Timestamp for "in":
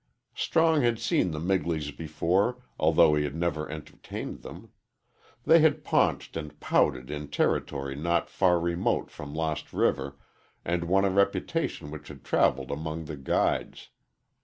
7.11-7.27